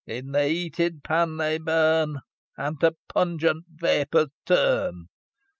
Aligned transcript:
In 0.07 0.31
the 0.31 0.47
heated 0.47 1.03
pan 1.03 1.37
they 1.37 1.59
burn, 1.59 2.21
And 2.57 2.79
to 2.79 2.95
pungent 3.13 3.65
vapours 3.69 4.29
turn. 4.47 5.09